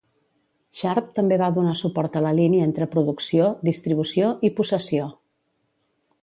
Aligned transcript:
Sharpe 0.77 1.11
també 1.17 1.37
va 1.41 1.49
donar 1.57 1.75
suport 1.81 2.17
a 2.21 2.23
la 2.27 2.31
línia 2.39 2.63
entre 2.69 2.87
producció, 2.97 3.51
distribució 3.69 4.33
i 4.49 4.53
possessió. 4.61 5.13